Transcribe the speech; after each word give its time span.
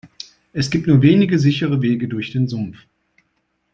Es 0.51 0.71
gibt 0.71 0.87
nur 0.87 1.03
wenige 1.03 1.37
sichere 1.37 1.79
Wege 1.83 2.07
durch 2.07 2.31
den 2.31 2.47
Sumpf. 2.47 2.87